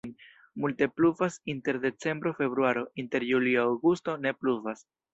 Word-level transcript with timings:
Multe 0.61 0.87
pluvas 0.99 1.35
inter 1.55 1.77
decembro-februaro, 1.85 2.85
inter 3.05 3.29
julio-aŭgusto 3.31 4.21
ne 4.27 4.39
pluvas. 4.43 4.87